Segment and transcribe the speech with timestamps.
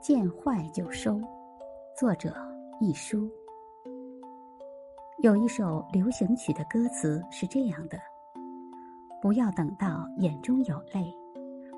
[0.00, 1.20] 见坏就收，
[1.94, 2.34] 作者
[2.80, 3.30] 一书。
[5.18, 7.98] 有一首流行曲的歌词是这样的：
[9.20, 11.14] 不要等到眼中有泪，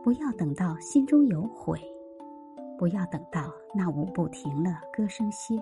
[0.04, 1.80] 不要等到心中有悔，
[2.78, 5.60] 不要等到那舞步停了，歌声歇，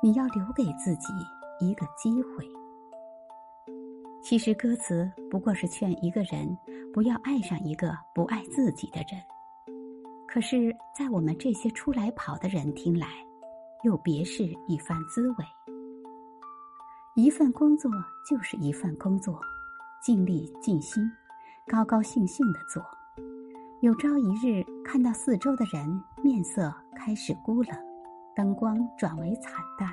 [0.00, 1.08] 你要留给自己
[1.58, 2.46] 一个机会。
[4.22, 6.56] 其实歌词不过是劝一个人
[6.94, 9.20] 不要爱上一个不爱自己的人。
[10.32, 13.06] 可是，在我们这些出来跑的人听来，
[13.82, 15.44] 又别是一番滋味。
[17.14, 17.90] 一份工作
[18.26, 19.38] 就是一份工作，
[20.02, 21.04] 尽力尽心，
[21.66, 22.82] 高高兴兴的做。
[23.82, 27.78] 有朝一日看到四周的人面色开始孤冷，
[28.34, 29.92] 灯光转为惨淡，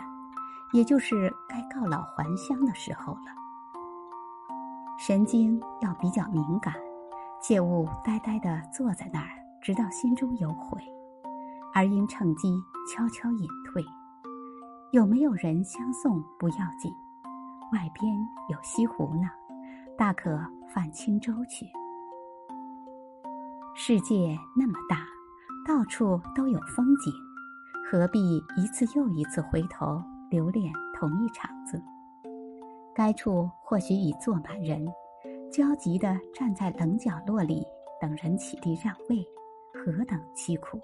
[0.72, 3.26] 也就是该告老还乡的时候了。
[4.98, 6.74] 神经要比较敏感，
[7.42, 9.49] 切勿呆呆的坐在那儿。
[9.70, 10.82] 直到心中有悔，
[11.76, 12.60] 而因趁机
[12.92, 13.86] 悄悄隐退。
[14.92, 16.92] 有没有人相送不要紧，
[17.72, 18.12] 外边
[18.50, 19.30] 有西湖呢，
[19.96, 20.36] 大可
[20.74, 21.68] 泛轻舟去。
[23.76, 25.06] 世界那么大，
[25.68, 27.14] 到处都有风景，
[27.92, 30.02] 何必一次又一次回头
[30.32, 31.80] 留恋同一场子？
[32.96, 34.84] 该处或许已坐满人，
[35.52, 37.64] 焦急地站在冷角落里
[38.02, 39.24] 等人起立让位。
[39.74, 40.80] 何等凄苦！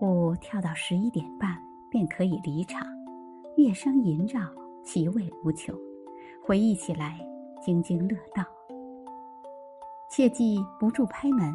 [0.00, 1.56] 舞跳到十一点半
[1.90, 2.86] 便可以离场，
[3.56, 4.40] 乐声萦绕，
[4.82, 5.74] 其味无穷。
[6.42, 7.18] 回忆起来，
[7.62, 8.44] 津津乐道。
[10.10, 11.54] 切记不住拍门，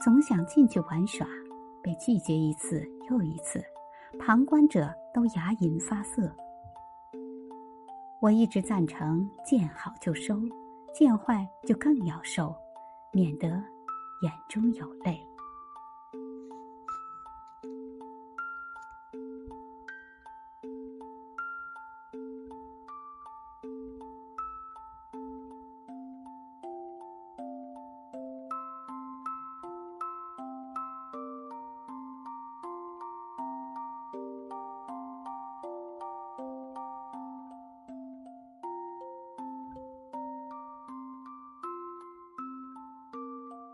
[0.00, 1.26] 总想进去玩耍，
[1.82, 3.62] 被拒绝一次又一次，
[4.18, 6.30] 旁观者都牙龈发涩。
[8.20, 10.40] 我一直赞成见好就收，
[10.92, 12.54] 见坏就更要收，
[13.12, 13.62] 免得。
[14.20, 15.27] 眼中有泪。